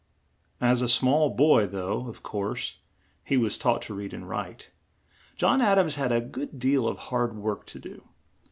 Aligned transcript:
As 0.59 0.81
a 0.81 0.89
small 0.89 1.29
boy, 1.29 1.67
though, 1.67 2.07
of 2.07 2.23
course, 2.23 2.79
he 3.23 3.37
was 3.37 3.55
taught 3.59 3.83
to 3.83 3.93
read 3.93 4.15
and 4.15 4.27
write, 4.27 4.71
John 5.35 5.61
Ad 5.61 5.77
ams 5.77 5.93
had 5.93 6.11
a 6.11 6.19
good 6.19 6.57
deal 6.57 6.87
of 6.87 6.97
hard 6.97 7.35
work 7.35 7.67
to 7.67 7.77
do. 7.77 8.07